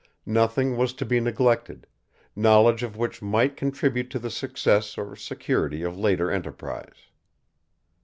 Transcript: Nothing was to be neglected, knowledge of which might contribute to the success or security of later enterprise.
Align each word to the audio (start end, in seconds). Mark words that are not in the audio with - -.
Nothing 0.25 0.77
was 0.77 0.93
to 0.93 1.05
be 1.05 1.19
neglected, 1.19 1.85
knowledge 2.35 2.81
of 2.81 2.97
which 2.97 3.21
might 3.21 3.55
contribute 3.55 4.09
to 4.09 4.17
the 4.17 4.31
success 4.31 4.97
or 4.97 5.15
security 5.15 5.83
of 5.83 5.95
later 5.95 6.31
enterprise. 6.31 7.11